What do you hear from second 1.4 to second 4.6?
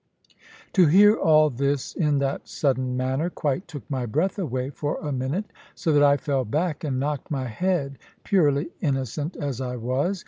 this in that sudden manner quite took my breath